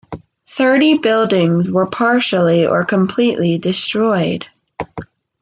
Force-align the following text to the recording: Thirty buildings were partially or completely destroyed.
Thirty 0.47 0.97
buildings 0.97 1.69
were 1.71 1.85
partially 1.85 2.65
or 2.65 2.85
completely 2.85 3.59
destroyed. 3.59 4.47